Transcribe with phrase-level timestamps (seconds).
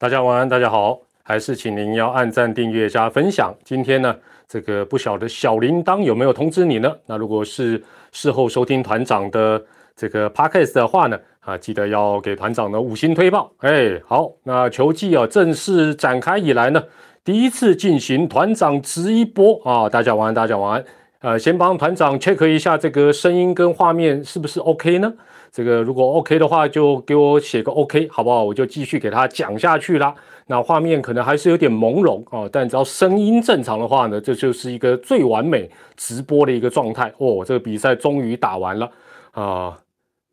[0.00, 3.54] 大家晚安，大家好，还是请您要按赞、订阅、加分享。
[3.62, 4.16] 今天呢，
[4.48, 6.90] 这个不晓得小铃铛有没有通知你呢？
[7.04, 9.62] 那如果是事后收听团长的
[9.94, 13.52] 这个 podcast 的话呢，啊，记得要给团长的五星推报。
[13.58, 16.82] 哎，好，那球季啊正式展开以来呢，
[17.22, 20.84] 第一次进行团长直一播啊，大家晚安，大家晚安。
[21.18, 25.12] 呃，先帮团长 check 一下这个声音跟画面是不是 OK 呢？
[25.52, 28.44] 这个如果 OK 的话，就给我写个 OK，好不好？
[28.44, 30.14] 我就继续给他讲下去啦。
[30.46, 37.44] 那画面可能还是有点朦胧哦，但只要声音正常的话呢，这就是一个最完美直播的一个状态哦。
[37.44, 38.90] 这个比赛终于打完了
[39.32, 39.78] 啊，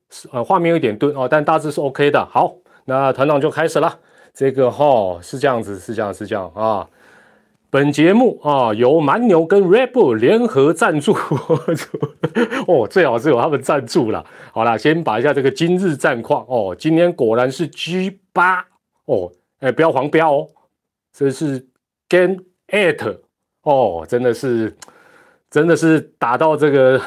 [0.09, 2.25] 是呃，画面有点顿哦，但大致是 OK 的。
[2.31, 2.53] 好，
[2.85, 3.99] 那团长就开始了。
[4.33, 6.87] 这个哈是这样子，是这样，是这样啊。
[7.77, 11.15] 本节目啊，由蛮牛跟 Red Bull 联合赞助
[12.67, 14.25] 哦，最好是有他们赞助了。
[14.51, 16.75] 好了，先把一下这个今日战况哦。
[16.75, 18.65] 今天果然是 G 八
[19.05, 20.47] 哦，哎，不要黄标哦，
[21.13, 21.67] 这是
[22.09, 22.37] Game
[22.69, 23.19] Eight
[23.61, 24.75] 哦，真的是，
[25.51, 26.99] 真的是打到这个，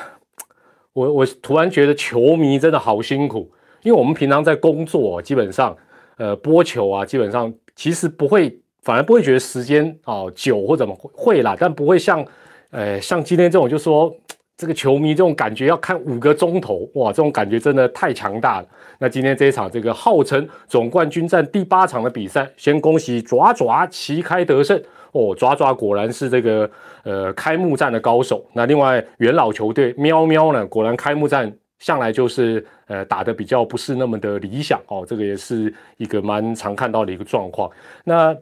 [0.92, 3.50] 我我突然觉得球迷真的好辛苦，
[3.82, 5.76] 因为我们平常在工作，基本上
[6.16, 8.59] 呃播球啊，基本上其实不会。
[8.82, 12.24] 反而不会觉得时间哦久或怎么会啦，但不会像，
[12.70, 14.14] 呃，像今天这种，就说
[14.56, 18.66] 这个球迷这种感觉要看五个钟头，哇，这种感觉真的太强大了。
[18.98, 24.78] 那今天这一场这个号称总冠军战第八场的比赛，先恭喜爪爪旗开得胜
[25.12, 26.70] 哦，爪爪果然是这个
[27.04, 28.44] 呃开幕战的高手。
[28.52, 37.70] 那另外元老球队喵喵呢，果然开幕战向来就是呃打的比较不是那么的理想哦，这个也是一个蛮常看到的一个状况。
[38.04, 38.36] 那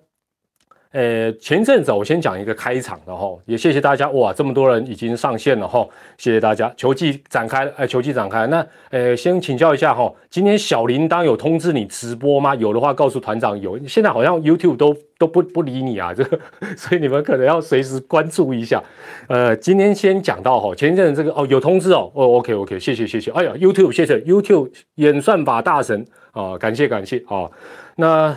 [0.90, 5.86] 呃，前阵子我先讲一个开场的哈，也谢谢大家哇，这么多人已经上线了哈，
[6.16, 6.72] 谢谢大家。
[6.78, 12.54] 球季展开了，哎，球季展开，那呃，先请教一下哈，今天小铃铛有通知你直播吗？
[12.54, 16.40] 有的话告诉团长有，现在好像 YouTube 都都不不理你啊，这个，
[16.74, 18.82] 所以你们可能要随时关注一下。
[19.28, 27.50] 呃，今天先讲到哈，前一阵这个哦有通知哦，哦 OK OK，谢谢谢谢，哎呀 YouTube 谢谢 YouTube 演算法大神啊，感谢感谢啊，
[27.96, 28.34] 那。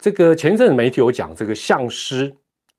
[0.00, 2.32] 这个前一阵媒体有讲，这个相师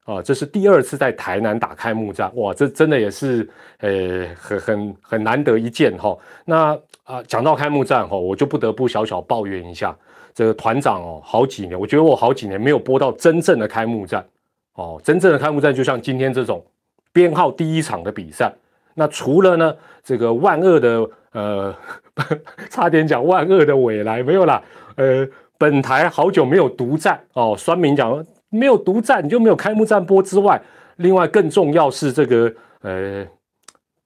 [0.06, 6.18] 啊，这是第二次在台南打开幕战，哇，这真的也是呃很很很难得一见哈。
[6.44, 9.96] 那啊，讲到开幕战哈，我就不得不小小抱怨一下，
[10.34, 14.26] 这个团长哦，好几年，我觉得我好几年没有播到真正的开幕战
[14.74, 16.66] 哦，真正的开幕战就像今天这种
[17.14, 18.52] 编号第一场的比赛，
[18.96, 21.76] 那除了呢这个万恶的呃，
[22.72, 24.60] 差点讲万恶的未来没有啦，
[24.96, 25.28] 呃。
[25.62, 30.60] 本台好久没有独占哦，酸民讲没有独占，你就没有开幕战播之外，
[30.96, 32.52] 另外更重要是这个
[32.82, 33.24] 呃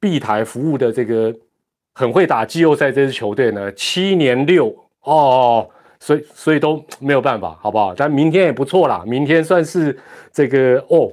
[0.02, 1.34] ，B 台服务的这个
[1.94, 4.68] 很会打季后赛这支球队呢，七年六
[5.04, 5.66] 哦，
[5.98, 7.94] 所以所以都没有办法，好不好？
[7.96, 9.98] 但明天也不错啦，明天算是
[10.34, 11.10] 这个哦，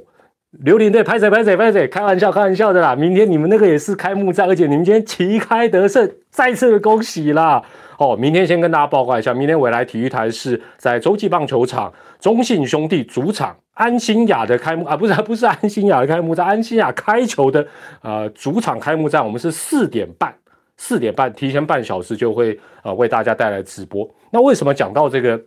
[0.64, 7.62] 榴莲队拍谁拍谁拍谁，开玩笑开玩笑的啦，明天你们那个也是开幕战，而且你们今天旗开得胜，再次的恭喜啦！
[7.98, 17.66] 哦，明天先跟大家报告一下，明天未来体育台是在洲际棒球场，中信兄弟主场安心雅的开幕啊，不是不是安心雅的开幕战，安心雅开球的
[18.02, 20.34] 呃主场开幕战，我们是四点半，
[20.76, 24.08] 四点半提前半小时就会呃为大家带来直播。
[24.30, 25.40] 那为什么讲到这个？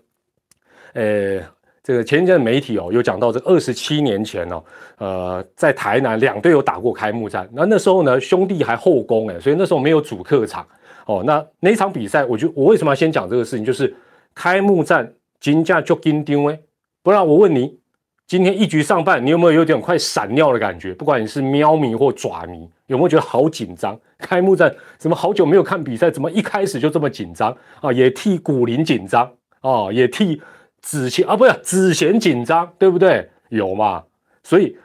[0.94, 1.42] 呃，
[1.84, 4.64] 这个前一阵媒体哦有讲到这二十七年前哦，
[4.98, 10.66] 呃，在台南两队有打过开幕战，那那时候呢兄弟还后攻哎，所以那时候没有主客场。
[11.06, 13.64] 哦，那那一场比赛，我就我为什么要先讲这个事情？
[13.64, 13.96] 就是
[14.34, 16.60] 开幕战金价就紧张哎，
[17.04, 17.80] 不然我问你，
[18.28, 20.94] 今天一局上半，你有没有有点快闪尿的感觉？
[20.94, 24.00] 不管你是喵迷或爪迷，有没有觉得好紧张？
[24.18, 27.94] 开幕战怎么好久没有看比赛，怎么一开始就这么紧张啊？
[27.94, 30.42] 也替古林紧张哦，也替
[30.82, 33.30] 子贤啊，不是子贤紧张，对不对？
[33.50, 34.04] 有嘛？
[34.42, 34.76] 所以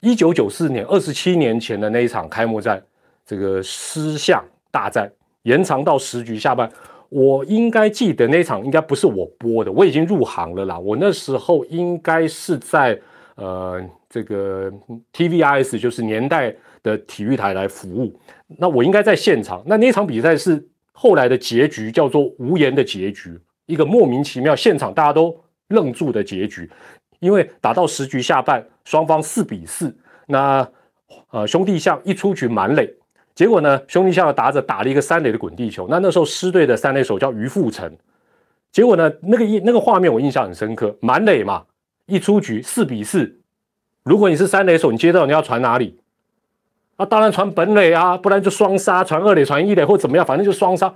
[0.00, 2.82] 一九九四年二十七年前的那一场开幕战，
[3.24, 5.08] 这个狮象大战。
[5.42, 6.70] 延长到十局下半，
[7.08, 10.78] 我应该记得那场应该不是我播的，我已经入行了啦。
[10.78, 13.00] 我那时候应该是在
[13.36, 14.70] 呃这个
[15.12, 18.14] TVIS，就是年代的体育台来服务。
[18.58, 19.62] 那我应该在现场。
[19.66, 25.34] 那那场比赛是后来的结局，叫做无言的结局，一个莫名其妙，现场大家都
[25.68, 26.70] 愣住的结局。
[27.20, 29.94] 因为打到十局下半，双方四比四，
[30.26, 30.66] 那
[31.30, 32.90] 呃兄弟象一出局满垒。
[33.34, 33.80] 结果呢？
[33.88, 35.86] 兄弟象打着打了一个三垒的滚地球。
[35.88, 37.90] 那那时候狮队的三垒手叫于富成。
[38.70, 39.10] 结果呢？
[39.22, 40.94] 那个印那个画面我印象很深刻。
[41.00, 41.64] 满垒嘛，
[42.06, 43.40] 一出局四比四。
[44.02, 45.98] 如果你是三垒手，你接到你要传哪里？
[46.96, 50.94] 啊，当然传本垒啊，不然就双杀，传二垒、传一垒或怎么样，反正就双杀。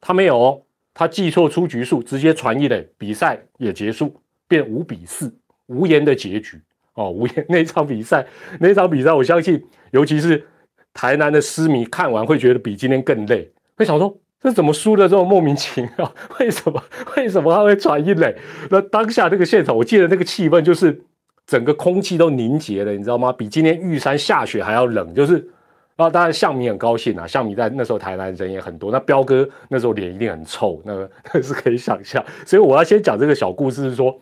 [0.00, 4.14] 他没有，他记错出局数，直接传一垒，比赛也结束。
[4.48, 5.32] 变五比四，
[5.66, 6.60] 无言的结局
[6.94, 8.26] 哦，无言那场比赛，
[8.58, 9.62] 那场比赛，我相信，
[9.92, 10.44] 尤其是
[10.92, 16.14] 台南的诗迷看完会觉得比今天更累，会想说这怎么输的这么莫名其妙？
[16.40, 16.82] 为什么？
[17.16, 18.36] 为什么他会传一垒？
[18.70, 21.00] 那当下这个现场，我记得那个气氛就是
[21.46, 23.32] 整个空气都凝结了，你知道吗？
[23.32, 25.48] 比今天玉山下雪还要冷，就是。
[25.96, 28.90] 啊当然，象迷很高兴啊，象迷在那时候台南人也很多。
[28.90, 32.24] 那彪哥那时候脸一定很臭，那个 那是可以想象。
[32.46, 34.18] 所以我要先讲这个小故事，是说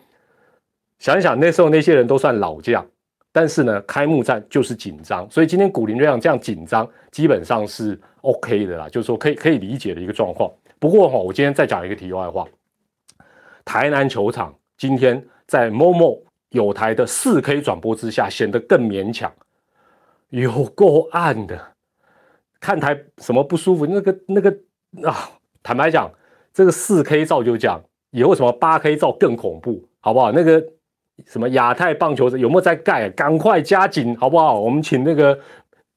[0.97, 2.85] 想一想那时候那些人都算老将，
[3.31, 10.51] 但是呢，开幕战就是紧张，所以今天古林这样这样紧张，基本上是 OK 的啦，就是说可以可以理解的一个状况。
[10.79, 12.47] 不过哈，我今天再讲一个题外话，
[13.63, 19.31] 台南球场今天在 MOMO 有台的四 K 转播之下，显得更勉强。
[20.29, 21.59] 有够暗的，
[22.59, 23.85] 看台什么不舒服？
[23.85, 24.49] 那个那个
[25.03, 25.29] 啊，
[25.63, 26.11] 坦白讲，
[26.53, 30.31] 这个四 K 照就讲，以后什么八 K 照更恐怖，好不好？
[30.31, 30.63] 那个
[31.25, 33.09] 什么亚太棒球有没有在盖？
[33.09, 34.59] 赶快加紧，好不好？
[34.59, 35.37] 我们请那个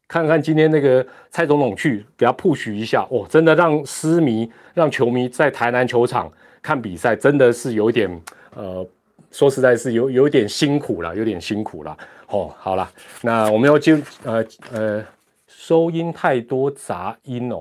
[0.09, 6.31] 看看今天那个蔡总统去给他 push 一下哦，真的让私迷、让球迷在台南球场
[6.61, 8.21] 看比赛，真的是有点
[8.55, 8.87] 呃，
[9.31, 11.97] 说实在是有有点辛苦了，有点辛苦了。
[12.29, 12.91] 哦，好了，
[13.21, 15.05] 那我们要就呃呃，
[15.47, 17.57] 收音太多杂音哦，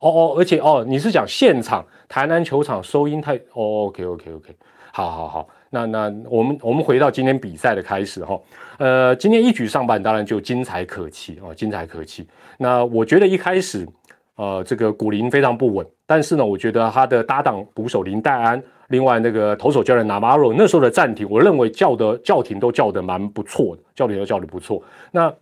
[0.00, 4.56] 哦哦，而且哦，你是讲现场台南球场收音太哦，OK OK OK，
[4.92, 8.40] 好好好，那那我们我们回到今天比赛的开始哈，
[8.78, 12.24] 呃，今天一举上半当然就精彩可期哦，精彩可期。
[12.56, 13.84] 那我觉得一开始
[14.36, 18.62] 呃这个古林非常不稳，但是呢，我觉得他的搭档捕手林黛安。
[18.88, 24.80] 另外，那个投手教练 Namaro 那时候的暂停，我认为叫的叫停都叫的蛮不错的，叫停都叫的不错。
[25.10, 25.34] 那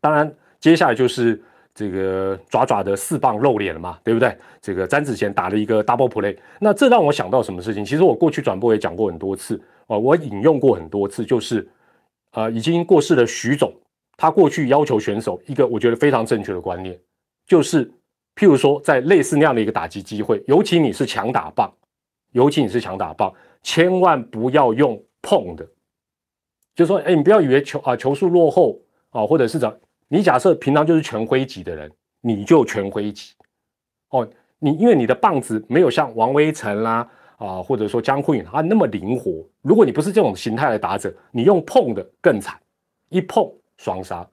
[0.00, 1.42] 当然，接下来就是
[1.74, 4.36] 这个爪爪的四棒露脸了嘛，对不对？
[4.60, 7.84] 这个詹子贤打了一个 double play，那这让我想到什么事情？
[7.84, 11.68] 其实我过去转播也讲过很多次啊，我引用过很多次，就是
[12.32, 13.72] 呃已经过世的徐总，
[14.16, 16.98] 他过去要求选手一个我觉得非常正确的观念，
[17.46, 17.86] 就是
[18.34, 21.72] 譬如说在类似那样的一个打击机会，尤其你是强打棒。
[22.32, 25.66] 尤其你是强打棒，千万不要用碰的，
[26.76, 28.78] 就说，哎，你不要以为球啊球速落后
[29.10, 29.80] 啊，或者是怎，
[30.12, 31.90] 你假设平常就是全挥击的人，
[32.20, 33.32] 你就全挥击，
[34.10, 34.28] 哦，
[34.58, 37.08] 你因为你的棒子没有像王威成啦
[37.38, 42.60] 啊，或者说江慧啊那么灵活，如果你不是这种形态的打者，你用碰的更惨，
[43.08, 44.28] 一碰双杀，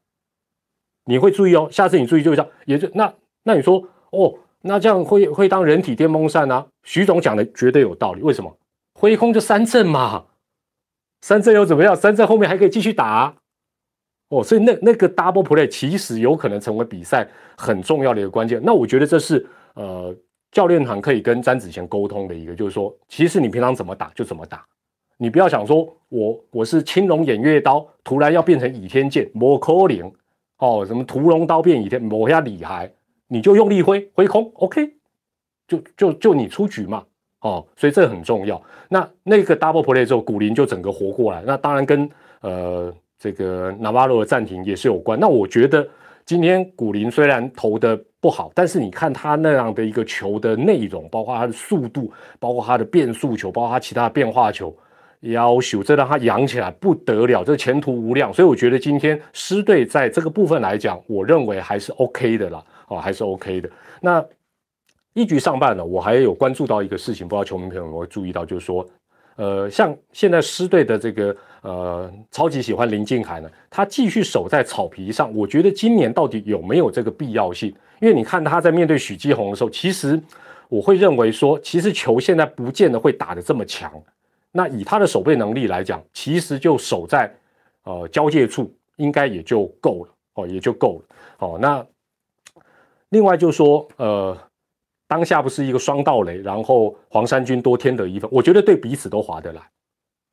[1.06, 3.14] 你会注意哦，下次你注意就这样，也就那
[3.44, 4.34] 那你说哦。
[4.62, 6.66] 那这样会会当人体电风扇啊？
[6.84, 8.22] 徐总讲的绝对有道理。
[8.24, 8.58] 为什么？
[8.96, 10.26] 挥空就三振嘛，
[11.22, 11.96] 三振又怎么样？
[11.96, 13.36] 三振后面还可以继续打
[14.30, 14.44] 哦。
[14.44, 17.28] 所以那那个 double play 其实有可能成为比赛
[17.58, 18.62] 很重要的一个关键。
[18.64, 19.46] 那我觉得这是
[19.76, 20.16] 呃
[20.52, 24.66] 教练团可以跟詹子贤沟通的一个，就是说，其实你平常怎么打就怎么打，
[25.18, 30.12] 你不要想说我我是青龙偃月刀，突然要变成倚天剑，摩可灵
[30.60, 32.92] 哦，什么屠龙刀变倚天，摩下厉害。
[33.30, 34.90] 你就用力挥挥空，OK，
[35.68, 37.04] 就就就你出局嘛，
[37.42, 38.60] 哦，所以这很重要。
[38.88, 41.44] 那那个 double play 之后，古林就整个活过来。
[41.46, 42.10] 那当然跟
[42.40, 45.20] 呃这个纳瓦罗的暂停也是有关。
[45.20, 45.88] 那我觉得
[46.26, 54.76] 今天古林虽然投的不好，但是你看他那样的一个球的内容，包括他的速度，包括他的变速球，包括他其他的变化球，
[55.22, 58.34] 要求这让他扬起来不得了，这前途无量。
[58.34, 62.64] 所以我觉得今天狮队在这个部分来讲，我认为还是 OK 的啦。
[62.88, 63.70] 哦，还是 OK 的。
[64.00, 64.24] 那
[65.14, 68.88] 一局上半呢，我还有关注到一个事情，不知道球迷朋友有没有注意到，就是说，
[69.38, 77.74] 呃，像现在狮队的这个呃，超级喜欢林敬海呢，他继续守在草皮上，我觉得今年到底有没有这个必要性？
[78.02, 80.22] 因为你看他在面对许继红的时候，其实
[80.70, 83.92] 我会认为说，其实球现在不见得会打得这么强。
[84.52, 87.32] 那以他的守备能力来讲，其实就守在
[87.84, 91.58] 呃交界处，应该也就够了哦，也就够了哦。
[91.62, 91.86] 那
[93.10, 94.38] 另外就说，呃，
[95.08, 99.62] 当下不是一个双盗雷，然后黄山军多添得一分，我觉得对彼此都划得来，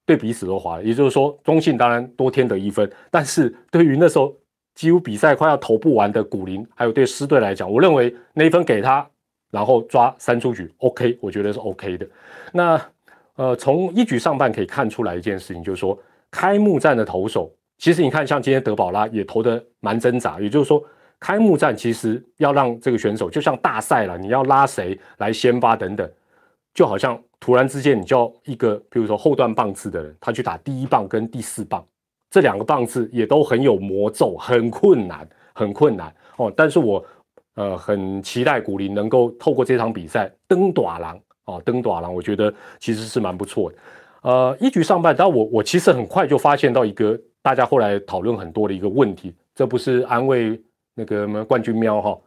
[0.04, 0.83] 对彼此都划。
[0.83, 4.35] 也就是说，中信当然多添得一分，但是对于那时候
[4.75, 9.09] 几乎比赛快要投不完的古林，还有对狮队来讲，我认为那一分给他，
[9.52, 12.07] 然后抓三出局，OK，我觉得是 OK 的。
[12.52, 12.81] 那
[13.37, 15.97] 呃，从一局上半可以看出来一件事情，就是说
[16.33, 20.85] 开幕战的投手，其实你看像今天德保拉也投的蛮挣扎，也就是说。
[21.25, 26.07] 开幕战其实要让这个选手就像大赛了，你要拉谁来先发等等，
[26.75, 31.83] 就好像突然之间你叫一个，比如说后段棒次的人，他去打第一棒跟第四棒，
[32.28, 36.52] 这两个棒次也都很有魔咒，很困难，很困难哦。
[36.54, 37.02] 但是我
[37.54, 43.78] 呃很期待古林能够透过这场比赛登短廊哦，登短廊，我觉得其实是蛮不错的
[44.21, 50.61] 呃，一局上半，但我我其实很快就发现到一个大家后来讨论很多的一个问题，这不是安慰
[50.94, 52.18] 那个什么冠军喵哈，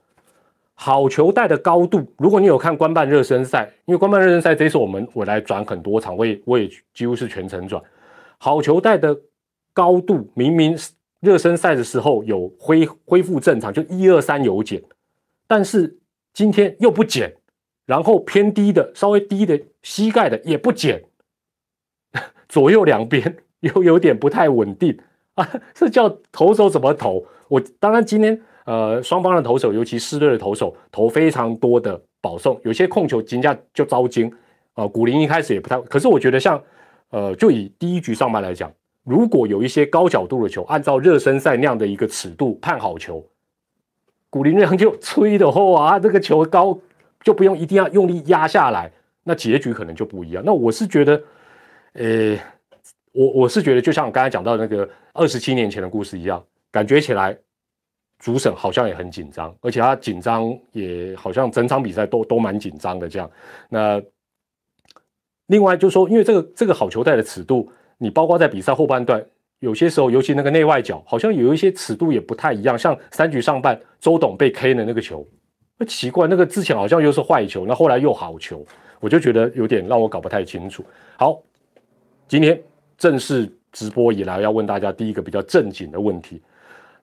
[0.73, 7.81] 好球带的高度，如果你有看官办热身赛，因为官办热身赛这一次我们我来转很多场，我也我也几乎是全程转，
[8.37, 9.17] 好球带的
[9.73, 10.77] 高度明明
[11.19, 14.81] 热身赛的时候有恢恢复正常，就一二三有减，
[15.47, 15.97] 但是
[16.33, 17.33] 今天又不减，
[17.85, 21.03] 然后偏低的稍微低的膝盖的也不减。
[22.47, 24.97] 左右两边 又有点不太稳定
[25.33, 27.25] 啊，这叫投手怎么投？
[27.49, 34.29] 我当然今天呃双方的投手，尤其四队的投手投非常多的保送，有些控球金价就糟惊
[34.73, 34.85] 啊。
[34.85, 36.61] 古林一开始也不太，可是我觉得像
[37.11, 38.71] 呃就以第一局上半来讲，
[39.03, 43.25] 如果有一些高角度的球，按照热身赛那样的一个尺度判好球，
[44.29, 46.77] 古林那样就吹的话，这个球高
[47.23, 48.91] 就不用一定要用力压下来，
[49.23, 50.43] 那结局可能就不一样。
[50.45, 51.19] 那我是觉得。
[51.99, 52.37] 呃，
[53.11, 57.35] 我我是觉得，就像我刚才讲到那个二十七年前的故事一样，感觉起来
[58.19, 63.29] 主审好像也很紧张，而且他紧张也好像整场比赛都都蛮紧张的这样。
[63.69, 64.01] 那
[65.47, 69.23] 另外就说，因为这个这个好球带的尺度，你包括在比赛后半段，
[69.59, 72.77] 有些时候尤其那个内外角，好像有一些尺度也不太一样。
[72.77, 75.25] 像三局上半，周董被 K 的那个球，
[75.87, 78.65] 奇怪，那个之前好像又是坏球，那后来又好球，
[78.99, 80.83] 我就觉得有点让我搞不太清楚。
[81.17, 81.41] 好。
[82.29, 82.61] 今天
[82.97, 86.41] 正式直播以来，要问大家第一个比较正经的问题：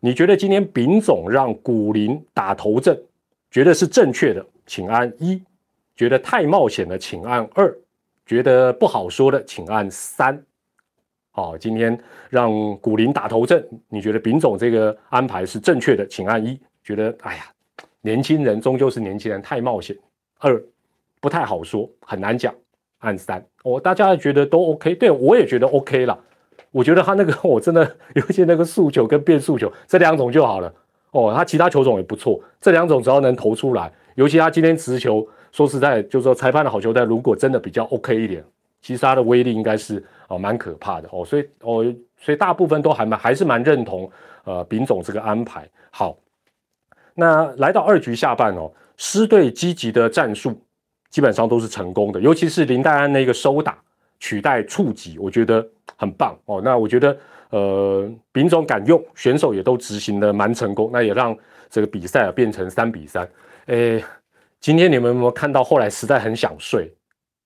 [0.05, 2.95] 你觉得今天丙总让古林打头阵，
[3.51, 5.41] 觉得是正确的，请按一；
[5.97, 7.75] 觉得太冒险的，请按二；
[8.27, 10.39] 觉得不好说的，请按三。
[11.31, 17.47] 好，今天让古林打头阵，你觉得丙总这个安排是正确的，请按一；觉得哎呀，
[18.03, 19.97] 年轻人终究是年轻人，太冒险；
[20.39, 20.63] 二
[21.19, 22.55] 不太好说，很难讲。
[22.99, 26.23] 按三，哦，大家觉得都 OK，对我也觉得 OK 了。
[26.75, 30.75] 我觉得他那个我真的，尤其那个速球跟变速球这两种就好了。
[31.13, 38.45] 哦，他其他球种也不错，这两种只要能投出来，尤其他今天直球，说实在，就是说裁判的好球带，如果真的比较 OK 一点，
[38.83, 41.25] 其实他的威力应该是哦蛮可怕的哦。
[41.25, 41.85] 所以哦，
[42.19, 44.11] 所以大部分都还蛮还是蛮认同
[44.43, 45.69] 呃丙总这个安排。
[45.93, 46.19] 好，
[47.15, 50.61] 那来到二局下半哦，狮队积极的战术。
[51.11, 53.79] 基本上都是成功的，尤其是林黛安那个收打
[54.25, 55.63] 取代触及，我觉得
[55.99, 56.59] 很棒哦。
[56.65, 57.15] 那我觉得，
[57.51, 61.37] 呃，丙总敢用，选手也都执行的蛮成功，那也让
[61.69, 63.29] 这个比赛啊变成三比三。
[63.67, 64.03] 诶，
[64.61, 65.63] 今天你们有没有看到？
[65.63, 66.91] 后来实在很想睡，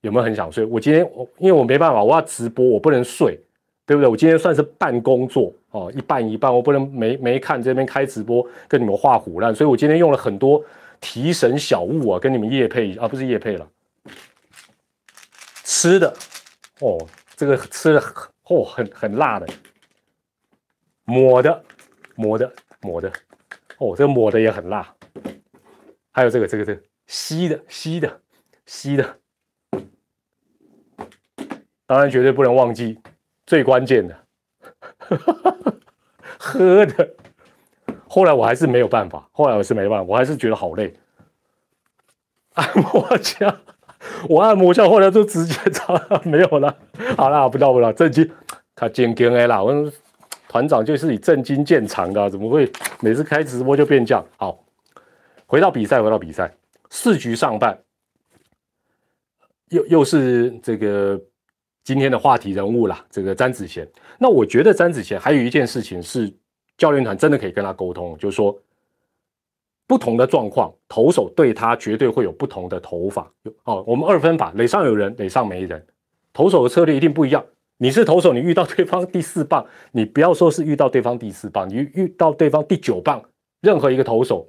[0.02, 0.64] 有没有很想睡？
[0.66, 3.36] 我今天我因为我没办法，我要直播，我不能睡，
[3.84, 4.08] 对不对？
[4.08, 10.64] 我今天算是半工作哦，一半一半，我不能没没看这边开直播跟你们画虎烂，所以我今天用了很多。
[11.00, 13.64] 提神小物啊，跟你们夜配啊，不是夜配了，
[15.62, 16.12] 吃的
[16.80, 18.00] 哦，这个吃的
[18.44, 19.46] 哦，很很辣的，
[21.04, 21.64] 抹的
[22.14, 23.12] 抹的抹的
[23.78, 24.94] 哦，这个抹的也很辣，
[26.12, 28.20] 还有这个这个这个吸的吸的
[28.66, 29.18] 吸的，
[31.86, 33.00] 当然绝对不能忘记
[33.46, 34.24] 最关键的
[36.38, 37.14] 喝的。
[38.10, 40.94] 后来我还是没有办法，后来我是没办法，我还是觉得好累。
[42.54, 43.60] 按摩枪，
[44.26, 45.94] 我按摩下后来就直接 擦
[46.24, 46.74] 没有了。
[47.16, 48.30] 好了，不闹不闹，正经，
[48.74, 49.62] 他正经的啦。
[49.62, 49.92] 我
[50.48, 52.70] 团长就是以正经见长的，怎么会
[53.00, 54.24] 每次开直播就变这样？
[54.36, 54.58] 好，
[55.46, 56.52] 回到比赛，回到比赛，
[56.90, 57.78] 四局上半，
[59.70, 61.20] 又又是这个
[61.84, 63.86] 今天的话题人物啦，这个詹子贤。
[64.18, 66.32] 那我觉得詹子贤还有一件事情是。
[66.78, 68.56] 教练团真的可以跟他沟通，就是说，
[69.88, 73.32] 不同的状况，投手对他绝对会有不同的投法。
[73.64, 75.84] 哦，我们二分法，垒上有人，垒上没人，
[76.32, 77.42] 投手的策略一定不一样。
[77.78, 83.22] 你是投手，你遇到对方第四棒，你不要说是遇到对方第四棒，你遇到对方第九棒，
[83.62, 84.46] 任何一个投手，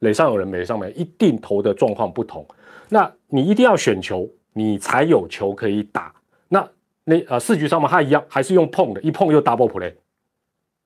[0.00, 2.44] 垒上有人，垒上没，一定投的状况不同。
[2.88, 6.12] 那你一定要选球，你才有球可以打。
[6.48, 6.68] 那
[7.04, 9.92] 那呃四局上面他一样，还是用碰的，一碰又 double play。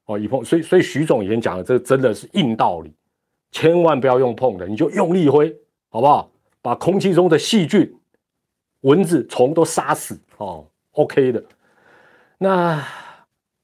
[0.06, 2.92] 哦，一碰，所以所以徐总以前讲的，这真的是硬道理，
[3.54, 5.56] 千万不要用碰的，你就用力挥，
[5.88, 6.28] 好不好？
[6.61, 7.88] 把空气中的细菌、
[8.80, 10.66] 蚊子、虫都杀死哦。
[10.90, 11.40] OK 的。
[12.37, 12.84] 那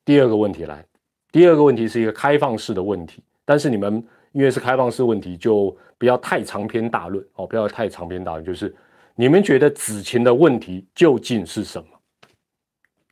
[0.05, 0.87] 第二个问题来，
[1.33, 8.73] 第二个问题是一个开放式的问题，但是你们因为是开放式问题，就不要太长篇大论哦，不要太长篇大论，就是
[9.17, 11.89] 你们觉得子晴的问题究竟是什么？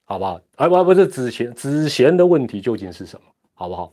[0.05, 0.41] 好不好？
[0.55, 3.27] 而不不是子贤子贤的问题究竟是什么？
[3.55, 3.93] 好不好？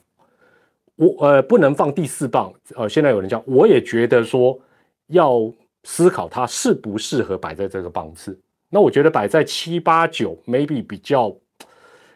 [0.96, 2.54] 我呃不能放第四棒。
[2.75, 4.60] 呃，现在有人讲，我也觉得说
[5.08, 5.52] 要
[5.84, 8.40] 思考它适不适合摆在这个棒次。
[8.70, 11.34] 那我觉得摆在七八九，maybe 比较，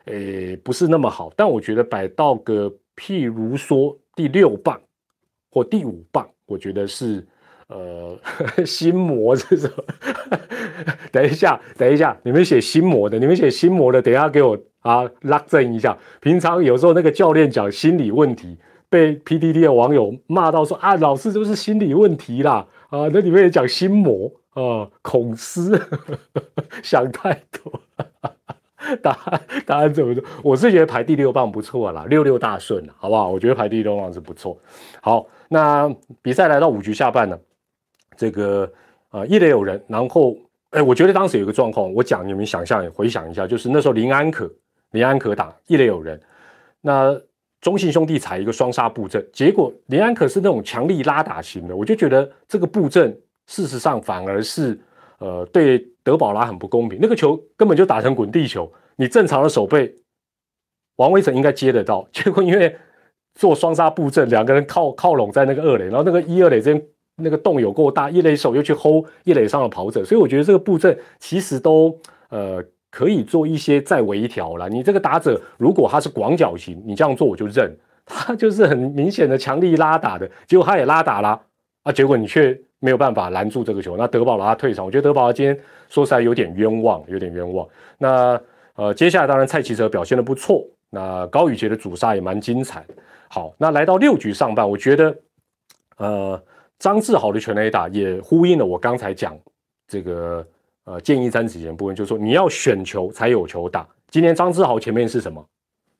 [0.05, 1.31] 诶，不是那么好。
[1.35, 4.79] 但我觉得摆到个，譬如说第六棒
[5.51, 7.25] 或第五棒，我觉得是，
[7.67, 8.19] 呃，
[8.65, 9.71] 心魔这种。
[11.11, 15.97] 等一下，等一下，你们写心魔的，你们写心魔的，等一下给我啊拉正一下。
[16.19, 18.57] 平常有时候那个教练讲心理问题，
[18.89, 24.31] 被 PDD 的网友骂到说啊，老师都是心理问题啦，啊，那里面也讲心魔。
[24.53, 25.79] 啊，恐思
[26.83, 27.81] 想太多，
[29.01, 30.21] 答案答案怎么说？
[30.43, 33.29] 我是觉得排第六棒不错啦，六六大顺，好不好？
[33.29, 34.57] 我觉得排第六棒是不错。
[35.01, 35.89] 好，那
[36.21, 37.39] 比赛来到五局下半呢，
[38.17, 38.69] 这个
[39.11, 40.35] 呃一垒有人，然后
[40.71, 44.51] 哎，我觉得当时有个状况，我讲你们想象也回想一下，就是那时候林安可
[44.91, 46.19] 林安可打一垒有人，
[46.81, 47.15] 那
[47.61, 53.17] 中信兄弟踩一个双杀布阵，结果林安可是那种强力拉打型的，我就觉得这个布阵。
[53.51, 54.79] 事实上，反而是，
[55.17, 56.99] 呃，对德保拉很不公平。
[57.01, 59.91] 那个球根本就打成滚地球，你正常的手背，
[60.97, 62.07] 王威成应该接得到。
[62.13, 62.75] 结果因为
[63.33, 71.99] 做双杀布阵，两个人靠靠拢在那个二垒，然后那个一二垒之间那个洞有够大，一垒手又去 hold 一垒上的跑者，所以我觉得这个布阵其实都
[72.29, 74.69] 呃可以做一些再微调了。
[74.69, 77.75] 你这个打者如果他是广角型，你这样做我就认。
[78.05, 81.39] 他就是很明显的强力拉打的，结果他也拉打了
[81.83, 82.59] 啊，结果你却。
[82.81, 87.67] 没有办法拦住这个球，那德保拉退场，我觉得德保拉今天说实在有点冤枉，有点冤枉。
[87.97, 88.41] 那
[88.75, 92.85] 呃，接下来当然蔡奇哲表现的不错，那高宇杰的主杀也蛮精彩。
[93.27, 95.13] 好，那来到六局上半，我觉得
[95.97, 96.41] 呃
[96.77, 99.37] 张志豪的全垒打也呼应了我刚才讲
[99.85, 100.47] 这个
[100.89, 103.87] 呃建议詹子贤部分，就是说你要选球才有球打。
[104.09, 105.45] 今天张志豪前面是什么？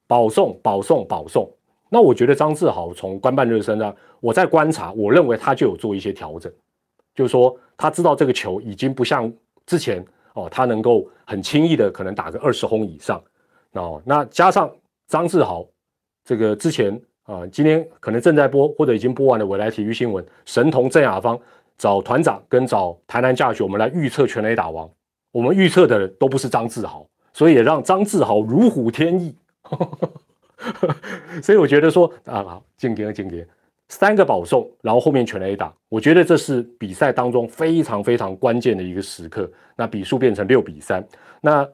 [0.08, 1.48] 保送，保送，保送。
[1.90, 6.52] 那我觉得张志豪从官办热身上，我在观察，我认为他就有做一些调整。
[7.14, 9.32] 就是说，他知道这个球已经不像
[9.68, 13.22] 之前哦，他能够很轻易的可能打个二十轰以上
[13.74, 14.02] 哦。
[14.04, 14.74] 那加上
[15.08, 15.64] 张志豪
[16.26, 21.40] 这个之前啊，今天可能正在播或者已经播完的未来体育新闻，神童郑雅芳
[21.80, 24.88] 找团长跟找台南驾学，我们来预测全垒打王。
[25.32, 29.36] 我们预测的都不是张志豪，所以也让张志豪如虎添翼。
[31.42, 33.48] 所以我觉得说啊，好，敬天敬天。
[33.88, 39.50] 三个保送，然后后面全 A 打，我觉得这是比赛当中非常非常关键的一个时刻。
[39.76, 41.04] 那比数变成六比三。
[41.42, 41.68] 那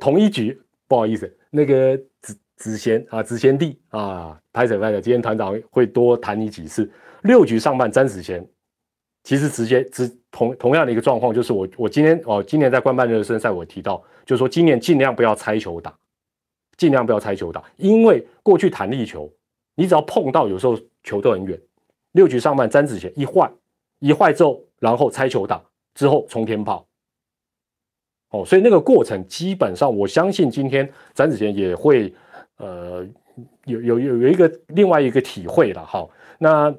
[0.00, 5.00] 同一局，不好意思，那个子子贤啊，子贤弟啊，拍手拍手。
[5.00, 6.90] 今天团长会多谈你几次。
[7.22, 8.44] 六局上半，詹子贤
[9.28, 15.94] 其实直接直同同样的一个状况，就是我我今天哦，今年在官办热身赛我提到，就是说今年尽量不要拆球打，
[16.78, 19.30] 尽量不要拆球打，因为过去弹力球，
[19.74, 20.78] 你只要碰到有时候。
[21.04, 21.58] 球都很远，
[22.12, 23.50] 六局上半詹子贤一坏
[23.98, 25.62] 一坏之后，然后拆球打
[25.94, 26.86] 之后冲天炮，
[28.30, 32.12] 哦，所以那个过程基本上，我相信今天詹子贤也会
[32.58, 33.06] 呃
[33.64, 35.86] 有有有有一个另外一个体会了。
[35.86, 36.06] 哈，
[36.38, 36.74] 那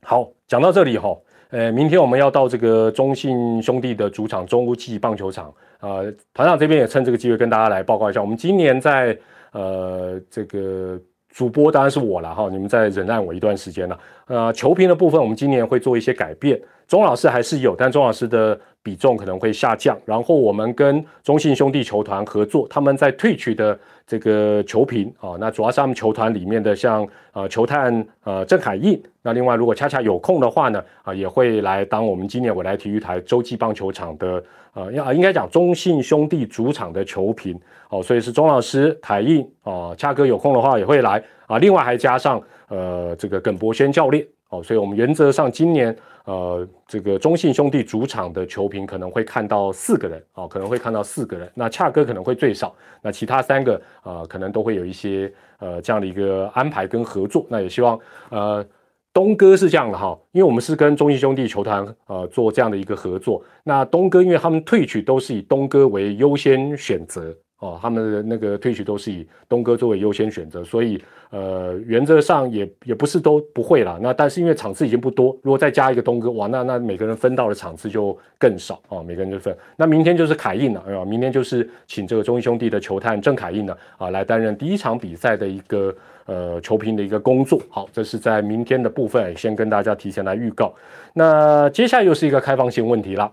[0.00, 1.14] 好讲到这里哈，
[1.50, 9.16] 呃，明天我们要到这个中信兄弟的主场中屋记棒球场呃，团长这边也趁这个机会跟大家来报告一下，我们今年在
[9.52, 10.98] 呃这个。
[11.32, 13.96] 主播当然是我了哈，你们再忍耐我一段时间了。
[14.26, 19.96] 呃，球评的部分我们今年会做一些改变，钟老师还是有，但钟老师的比重可能会下降。
[20.04, 29.00] 然后我们跟中信兄弟球团合作，他们在退取的这个球评啊，那主要是他们球团里面的像呃球探呃郑海印。
[29.22, 34.42] 那另外如果恰恰有空的话呢，啊也会来当我们今年我来体育台洲际棒球场的
[34.74, 37.56] 呃要应该讲中信兄弟主场的球评。
[37.90, 41.56] 哦，所以是钟老师、台印啊，恰哥有空的话也会来啊。
[41.58, 45.96] 另外还加上呃这个耿博轩教练哦，所以我们原则上今年
[46.30, 51.50] 呃这个中信兄弟主场的球评可能会看到四个人哦，可能会看到四个人。
[51.54, 57.44] 那恰哥可能会最少，那其他三个呃可能都会有一些呃这样的一个安排跟合作。
[57.48, 58.64] 那也希望呃
[59.12, 63.42] 东哥是这样的哈，因为我们是跟中信兄弟球团呃做这样的一个合作。
[63.64, 67.34] 那东哥因为他们退取都是以东哥为优先选择。
[67.60, 73.98] 哦，他们的那个退取都是以东哥作为优先选择，所以呃，原则上也也不是都不会啦。
[74.00, 79.54] 那但是因为场次已经不多，如果再加一个东哥，哇，那那每个人分到的场次就更少啊，每个人就分。
[79.76, 85.94] 那明天就是凯印了，啊，明天就是请这个中英兄弟的球探郑凯印呢啊来担任第一场比赛的一个
[86.24, 87.60] 呃球评的一个工作。
[87.68, 90.74] 好，这是在明天的部分，先跟大家提前来预告。
[91.12, 93.30] 那接下来又是一个开放性问题了，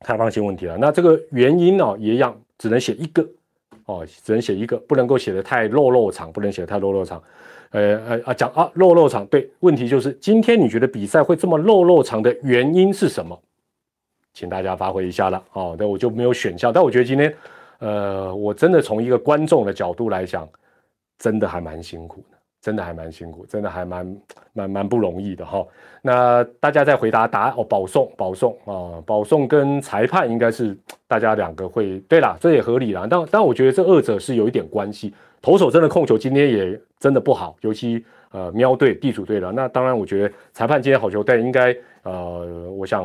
[0.00, 0.78] 开放性问题了。
[0.78, 3.22] 那这个原因呢，也一样，只能写一个。
[3.92, 7.22] 哦，只能写一个，不能够写的太漏漏长，不能写的太漏漏长。
[7.70, 13.38] 呃呃啊，讲啊漏漏长，对，问题就是今天你觉得比赛会这么漏漏长的原因是什么？
[14.34, 15.76] 请大家发挥一下了哦。
[15.78, 17.34] 那我就没有选项，但我觉得今天，
[17.78, 20.48] 呃，我真的从一个观众的角度来讲，
[21.18, 24.16] 真的还蛮辛苦的，真的还蛮辛苦，真的还蛮
[24.52, 25.66] 蛮蛮不容易的哈。
[26.00, 30.74] 那大家在回答答案哦，保送保送啊，保送跟裁判应该是
[31.08, 33.06] 大家两个会对啦，这也合理啦。
[33.10, 35.12] 但但我觉得这二者是有一点关系。
[35.42, 39.50] 投手真的控球今天也真的不好，尤其呃喵队地主队了。
[39.50, 43.04] 那当然，我觉得裁判今天好球但应该呃，我想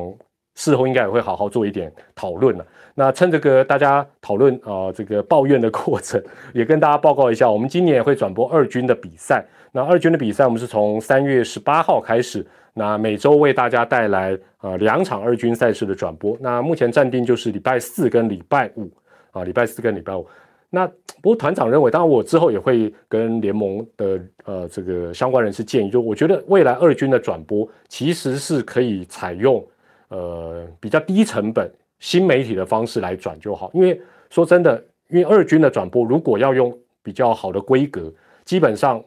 [0.57, 2.65] 事后应该也会好好做一点讨论了。
[2.95, 9.45] 那趁这个大家讨论啊这个抱怨的过程， 也跟大家报告一下，我们今年也会转播二军的比赛。
[9.71, 12.43] 那二军的比赛我们是从三月十八号开始，
[12.73, 16.35] 那每周为大家带来呃两场二军赛事的转播。
[16.39, 18.89] 那目前暂定就是礼拜四跟礼拜五
[19.31, 20.27] 啊，礼拜四跟礼拜五。
[20.71, 20.87] 那
[21.21, 29.63] 不过团长认为，当然我之后也会跟联盟的呃这个相关人士建议，就我觉得未来二军的转播其实是可以采用
[30.09, 33.71] 呃比较低成本新媒体的方式来转就好。
[33.73, 38.13] 因为说真的，因为二军的转播如果要用比较好的规格，
[38.45, 39.03] 基本上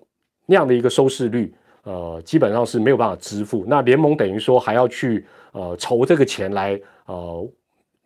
[0.46, 1.52] 那样的一个收视率，
[1.84, 3.64] 呃基本上是没有办法支付。
[3.66, 7.48] 那联盟等于说还要去呃筹这个钱来呃。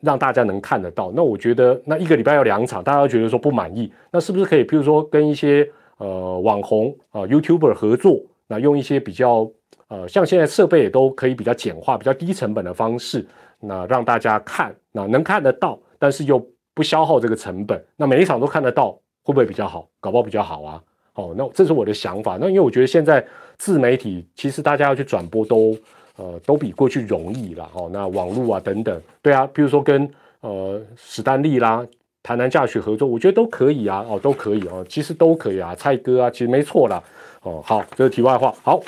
[0.00, 9.50] 让大家能看得到，那我觉得那一个礼拜要两场，大家都觉得说不满意，那是不是可以，比如说跟一些呃网红啊 YouTuber 合作，那用一些比较
[9.94, 13.24] 呃像现在设备也都可以比较简化、比较低成本的方式，
[13.60, 18.90] 那让大家看，那能看得到，但是又不消耗这个成本，那每一场都看得到，
[19.22, 19.88] 会不会比较好？
[20.00, 20.82] 搞不好比较好啊。
[21.14, 22.36] 哦，那这是我的想法。
[22.40, 23.24] 那因为我觉得现在
[23.56, 25.76] 自媒体其实大家要去转播都。
[26.16, 27.90] 呃，都比过去容易了哦。
[27.92, 30.08] 那网络啊等等，对啊，比如说跟
[30.42, 31.84] 呃史丹利啦、
[32.22, 37.02] 台南驾驶合作，我觉得都可以啊，哦，都可以哦，其实都可以啊，蔡哥啊，其实没错啦，
[37.42, 37.60] 哦。
[37.66, 38.54] 好，这是题外话。
[38.62, 38.80] 好，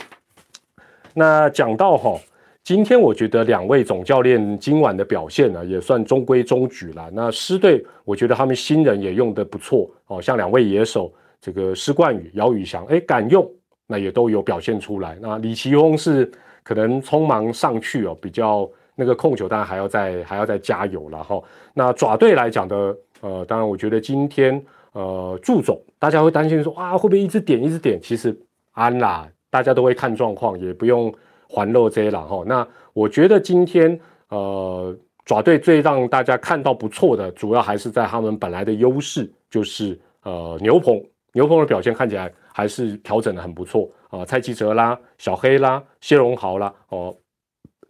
[1.19, 2.15] 那讲到哈，
[2.63, 7.11] 今天我觉得两位总教练今晚的表现呢，也算中规中矩了。
[7.11, 13.51] 那狮队，我觉得他们新人也用的不错哦，像两位野手，这个施冠宇、姚宇翔，哎，敢用，
[13.87, 15.17] 那也都有表现出来。
[15.21, 16.31] 那李奇峰是。
[16.69, 21.41] 可能匆忙上去哦，比较那个控球，当然还要再还要再加油了哈。
[21.73, 28.01] 那爪队来讲的，呃，当然我觉得今天呃，祝总大家会担心说啊，会不会一直点一直点？
[28.03, 28.37] 其实
[28.73, 31.13] 安啦，大家都会看状况，也不用
[31.49, 32.43] 环漏这了哈。
[32.47, 43.89] 那我觉得今天呃，爪队最让大家看到不错的，主要还是在他们本来的优势，就是呃牛棚牛棚的表现看起来还是调整的很不错。
[44.09, 47.15] 啊，蔡奇哲啦，小黑啦，谢荣豪啦，哦，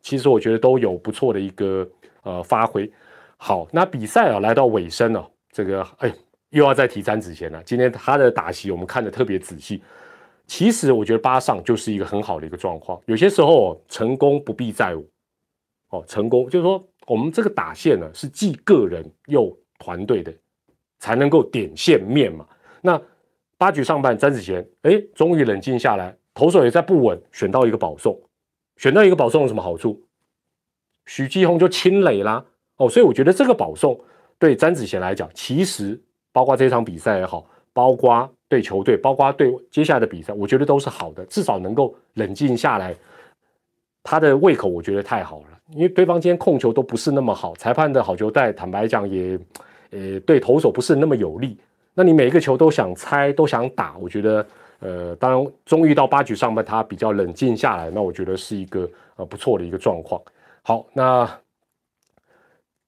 [0.03, 1.87] 其实我觉得都有不错的一个
[2.23, 2.91] 呃发挥。
[3.37, 6.13] 好，那比赛啊来到尾声了，这个哎
[6.51, 7.63] 又要再提詹子贤了。
[7.65, 9.83] 今天他的打席我们看的特别仔细。
[10.47, 13.01] 其实我觉得八上就是一个很好的一个状况。
[13.07, 15.05] 有些时候成功不必在我，
[15.91, 20.33] 哦，成功就是说我们这个打线呢是既个人又团队的，
[20.99, 22.47] 才能够点线面嘛。
[22.81, 23.01] 那
[23.59, 28.17] 八局上半，詹子贤哎，终于冷静下来，投手也在不稳，选到一个保送，
[28.77, 30.01] 选到一个保送有什么好处？
[31.07, 32.45] 许继宏就清垒啦，
[32.77, 33.99] 哦，所以我觉得这个保送
[34.39, 36.01] 对詹子贤来讲，其实
[36.33, 42.97] 包括这场比赛也好，包括对球队，包括对接下来的比赛，我觉得都是好的，至少能够冷静下来。
[44.03, 49.39] 他的胃口我觉得太好了，因为对方今天控球都不是那么好，裁判的好球带，坦白讲也，
[49.91, 51.59] 呃，对投手不是那么有利。
[51.93, 54.47] 那你每一个球都想猜，都想打，我觉得，
[54.79, 60.19] 呃，当然，终于到八局上半，他比较冷静下来，那我觉得是一个呃不错的一个状况。
[60.63, 61.31] 好，那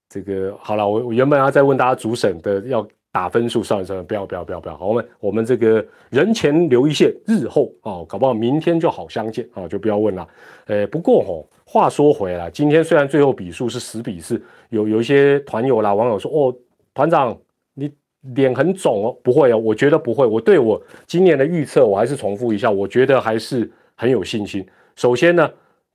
[0.08, 10.28] 这个好了，我我原本要再问大家主审的要打分数，算了算了，不要不要不要不要，我们我们这个人前留一线，日后哦，搞不好明天就好相见啊，就不要问了。
[10.66, 14.40] 呃，不过哦，话说回来，今天虽然最后比数是十比四，
[14.70, 16.54] 有有一些团友啦网友说，哦，
[16.94, 17.36] 团长
[17.74, 17.92] 你。
[18.34, 20.26] 脸很肿哦，不会哦，我觉得不会。
[20.26, 24.66] 我对我今年的预测，我还是重复一下，我觉得还是很有信心。
[24.96, 25.48] 首先呢，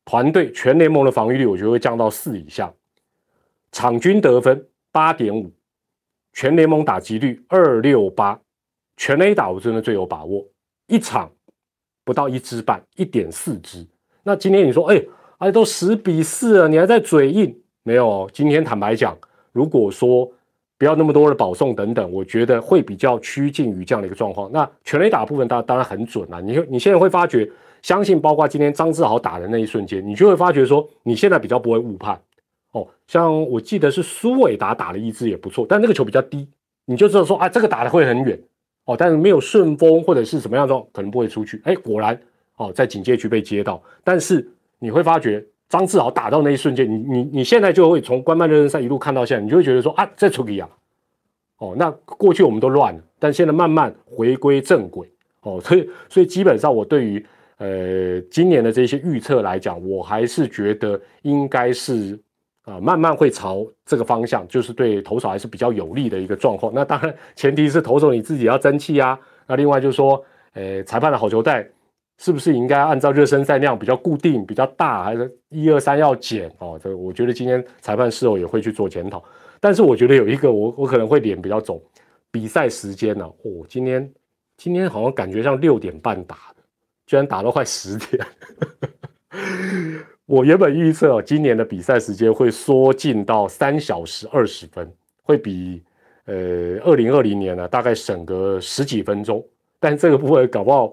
[0.06, 2.73] 团队全联盟的防御率，我觉得会降到四以下，
[3.73, 5.52] 场均得分八点五，
[6.34, 8.39] 全联盟打击率二六八，
[8.98, 10.46] 全 A 打我真的最有把握，
[10.88, 11.32] 一场
[12.04, 13.86] 不到一支半，一点四支。
[14.24, 15.02] 那今天你说，哎，
[15.38, 17.56] 哎，都十比四了，你还在嘴硬？
[17.84, 19.17] 没有，今天坦白讲，
[19.52, 20.32] 如果说。
[20.76, 24.52] 不要那么多的保送等等，我觉得会比较趋近于这样的一个状况。
[24.52, 26.41] 那全垒打部分，当当然很准了。
[26.41, 27.50] 你你现在会发觉，
[27.82, 32.19] 相信包括今天张志豪打的那一瞬间，你就会发觉说，你现在比较不会误判
[32.73, 32.88] 哦。
[33.07, 36.47] 像我记得是苏伟达打了一支也不错，但那个球比较低，
[36.86, 38.39] 你就知道说啊，这个打的会很远
[38.86, 38.95] 哦。
[38.95, 41.62] 但是没有顺风或者是什么样状，可能不会出去。
[41.63, 42.19] 哎，果然
[42.57, 50.69] 哦，在警戒区被接到，但是你会发觉张志豪打到那一瞬间，你你你现在就会从官办热身赛一路看到现在，你就会觉得说啊，这出个呀，
[51.57, 55.09] 哦，那过去我们都乱了，但现在慢慢回归正轨，
[55.41, 57.25] 哦，所以所以基本上我对于
[57.57, 62.19] 呃今年的这些预测来讲，我还是觉得应该是
[62.63, 66.73] 啊慢慢会朝这个方向，就是对投手还是比较有利的一个状况。
[66.73, 69.19] 那当然前提是投手你自己要争气啊。
[69.47, 70.23] 那另外就是说，
[70.54, 71.67] 呃，裁判的好球带。
[72.19, 76.80] 是不是应该按照热身赛那样比较固定、比较大，还是一二三要减哦？
[76.82, 79.21] 这我觉得今天裁判事后也会去做检讨。
[79.60, 81.82] 但是我觉得有一个我我可能会脸比较肿，
[82.30, 83.26] 比赛时间呢？
[83.26, 84.13] 哦，今天
[84.58, 86.62] 今天好像感觉像六点半打的，
[87.08, 88.26] 居然打到快十点。
[90.34, 94.91] 我原本预测今年的比赛时间会缩进到三小时二十分，
[95.22, 95.84] 会比
[96.26, 96.34] 呃
[96.84, 99.46] 二零二零年呢大概省个十几分钟。
[99.80, 100.91] 但这个部分搞不好。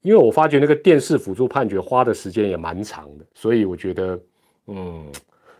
[0.00, 4.18] 因为我发觉那个电视辅助判决花的时间也蛮长的，所以我觉得，
[4.68, 5.04] 嗯，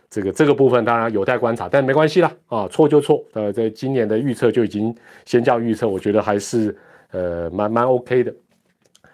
[0.09, 6.73] 这个这个部分当然有待观察，但没关系啦，啊，错就错，呃，在今年的预测就已经先叫预测，我觉得还是
[7.11, 8.33] 呃蛮蛮 OK 的。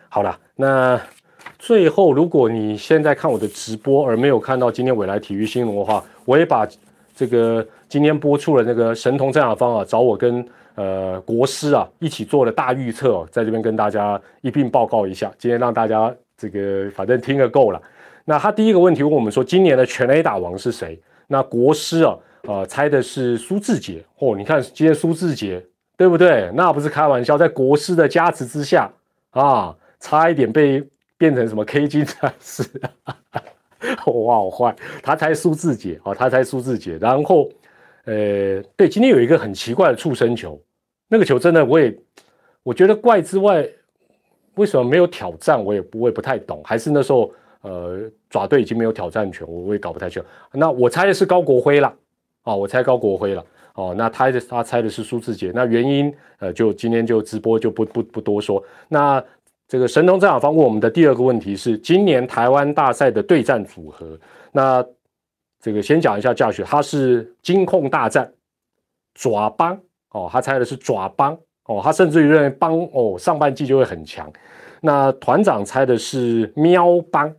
[0.08, 1.02] 好了，那
[1.65, 6.67] 最后如果你现在看我的直播而没有看到今天未来体育新闻的话，我也把
[7.15, 10.45] 这个今天播出了那个神童郑雅芳啊，找我跟。
[10.76, 15.32] 呃，国师啊，一起做了大预测，在这边跟大家一并报告一下。
[15.38, 17.80] 今天让大家这个反正听个够了。
[18.26, 20.99] 那他第一个问题问我们说，今年的全 A 打王是谁？
[21.28, 24.04] 那国师啊，呃，猜的是苏志杰。
[24.17, 25.63] 哦，你看今天苏志杰
[25.95, 26.49] 对不对？
[26.56, 28.91] 那不是开玩笑，在国师的加持之下
[29.30, 30.84] 啊，差一点被
[31.23, 32.63] 变成什么 K 金战士。
[34.07, 34.75] 哇，好坏！
[35.01, 37.49] 他猜苏志杰哦，他猜苏志杰，然后。
[38.05, 40.62] 呃，对，今天有一个很奇怪的触身球，
[41.07, 41.97] 那个球真的我也
[42.62, 43.65] 我觉得怪之外，
[44.55, 45.63] 为什么没有挑战？
[45.63, 47.31] 我也不会不太懂，还是那时候
[47.62, 50.27] 呃爪队已经没有挑战权，我我也搞不太清楚。
[50.51, 51.95] 那我猜的是高国辉了，
[52.43, 58.62] 哦，我猜高国辉了，哦，那他他猜的是苏志杰，那原因呃就今天就直播就不不不多说。
[58.89, 59.23] 那
[59.67, 64.19] 这个神农正好方问我们的第二个问题是今年台湾大赛的对战组合，
[64.52, 64.86] 那。
[65.65, 68.30] 这个先讲一下教学，他是金控大战
[69.13, 71.34] 爪帮哦，他猜的是爪帮
[71.67, 74.30] 哦，他甚至于认为帮哦上半季就会很强。
[74.82, 77.34] 那团长猜的是喵帮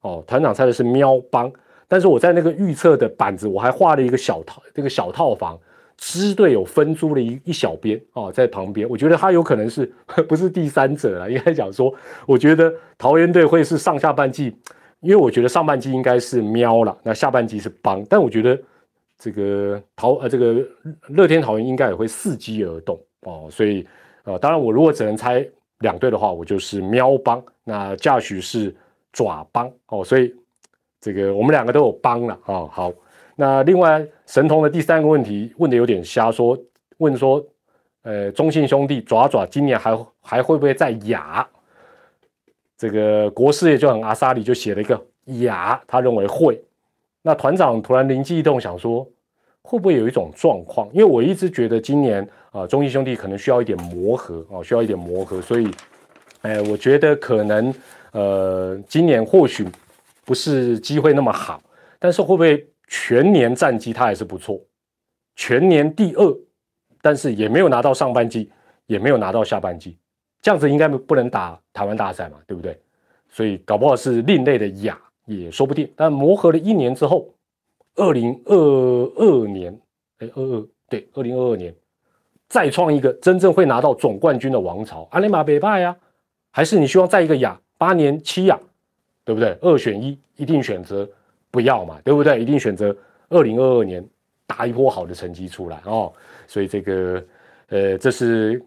[0.00, 1.52] 哦，团长猜的是喵帮，
[1.86, 5.60] 但是我在那个预测的板子，我还画了一个小套，那个小套房
[5.96, 9.90] 支队有分租了一一小边哦，在旁边，我觉得他有可能是
[10.28, 11.94] 不是第三者了，应该讲说，
[12.26, 14.56] 我觉得桃园队会是上下半季。
[15.00, 18.58] 因为我觉得上半季应该是喵了，那下半季是帮，但我觉得
[19.18, 20.66] 这个桃呃这个
[21.08, 23.86] 乐天桃园应该也会伺机而动哦，所以
[24.24, 25.46] 呃当然我如果只能猜
[25.80, 28.74] 两队的话，我就是喵帮，那驾许是
[29.12, 30.34] 爪帮哦，所以
[30.98, 32.66] 这个我们两个都有帮了啊。
[32.72, 32.90] 好，
[33.36, 36.58] 那另外神童的第三个问题问的有点瞎，说
[36.98, 37.44] 问说
[38.02, 41.46] 呃中信兄弟爪爪今年还还会不会再哑？
[42.76, 45.00] 这个国师也就很阿萨里就写了一个
[45.40, 46.62] 雅，他认为会。
[47.22, 49.08] 那团长突然灵机一动，想说
[49.62, 50.88] 会不会有一种状况？
[50.92, 55.70] 因为我一直觉得今年啊，中信兄弟可能需要一点磨合啊，需要一点磨合，所以，
[56.42, 57.74] 哎，我觉得可能
[58.12, 59.66] 呃，今年或许
[60.24, 61.60] 不是机会那么好，
[61.98, 64.60] 但是会不会全年战绩他还是不错，
[65.34, 66.36] 全年第二，
[67.02, 68.50] 但是也没有拿到上半季，
[68.86, 69.98] 也没有拿到下半季。
[70.40, 72.78] 这样子应该不能打台湾大赛嘛，对不对？
[73.28, 75.92] 所以搞不好是另类的雅也说不定。
[75.96, 77.28] 但磨合了一年之后，
[77.96, 78.54] 二零二
[79.16, 79.76] 二年，
[80.18, 81.74] 哎，二二对，二零二二年
[82.48, 85.96] 再创一个真正会拿到总冠军的王朝，阿里马北派呀？
[86.52, 88.58] 还是你希望再一个雅八年七雅，
[89.24, 89.58] 对不对？
[89.60, 91.08] 二选一，一定选择
[91.56, 92.40] 不要嘛，对不对？
[92.42, 92.94] 一定选择
[93.30, 94.04] 二零二二年
[94.46, 96.12] 打一波好的成绩出来哦。
[96.46, 97.24] 所以这个，
[97.68, 98.62] 呃，这是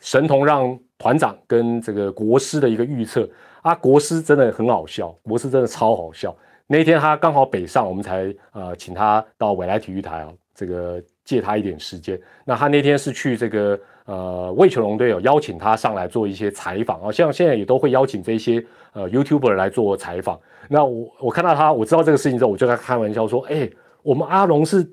[0.00, 0.78] 神童让。
[1.02, 3.26] 团长跟这个国师的一个预测
[3.62, 6.36] 啊，国师真的很好笑，国师真的超好笑。
[6.66, 12.20] 那天他刚好北上，我们才呃请他到未来体育台啊，这个借他一点时间。
[12.44, 20.40] 那他那天是去这个呃魏球龙队有邀请他上来做一些采访啊，像现在也都会邀请这些呃 YouTuber 来做采访。
[20.68, 23.70] 那我我看到他，我知道这个事情之后，我就在开玩笑说，哎，
[24.02, 24.90] 我们阿龙是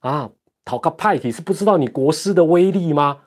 [0.00, 0.28] 啊，
[0.64, 3.18] 讨个派体是不知道你国师的威力吗？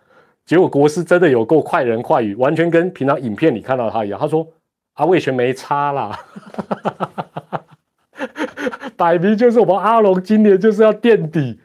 [0.45, 4.19] 结果国师真的有够快人快语，完全跟平常影片里看到他一样。
[4.19, 4.45] 他说
[4.95, 6.19] ：“阿魏全没差啦，
[8.97, 11.57] 摆明就是我们阿龙今年就是要垫底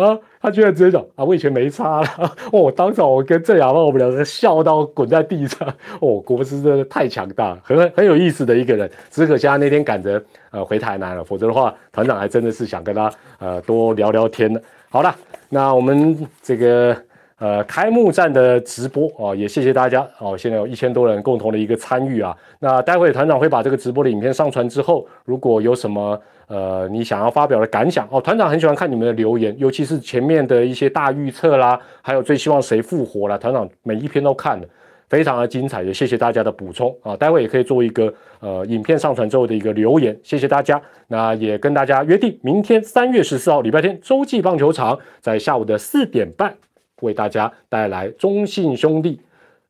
[0.00, 2.08] 啊，他居然直接讲啊，我以前没差了。
[2.52, 5.68] 哦，当场我跟郑雅芳我们两个笑到滚在地上。
[6.00, 8.90] 哦，国师真的太强大了，很很有意思的一个人。
[9.10, 14.60] 只可惜他那天赶着呃回台南了，否则的话，团长还真的是想跟他呃多聊聊天呢。
[14.90, 15.14] 好了，
[15.48, 16.96] 那我们这个。
[17.44, 20.34] 呃，开幕战的直播啊，也谢谢大家哦。
[20.34, 22.34] 现在有一千多人共同的一个参与啊。
[22.58, 34.66] 那待会团长会把这个直播的影片上传之后，如果有什么呃你想要发表的感想哦，团长很喜欢看你们的留言，尤其是前面的一些大预测啦，还有最希望谁复活啦，团长每一篇都看了，
[35.10, 35.82] 非常的精彩。
[35.82, 37.14] 也谢谢大家的补充啊。
[37.14, 40.80] 待会也可以做一个呃影片上传之后的一个留言，谢谢大家。
[41.08, 46.56] 那也跟大家约定，明天三月十四号礼拜天洲际棒球场在下午的四点半。
[47.04, 49.20] 为大家带来中信兄弟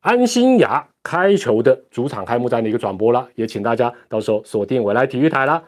[0.01, 5.63] 安心雅开球的主场开幕战的一个转播了，也请大家到时候锁定我来体育台啦。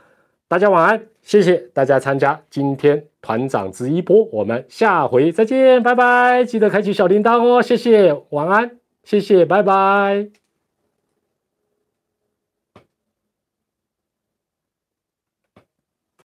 [0.49, 8.71] 大家晚安，谢谢大家参加今天团长之一波，我们下回再见，拜拜，记得开启小铃铛哦，谢谢，晚安，
[9.03, 10.46] 谢谢，拜拜。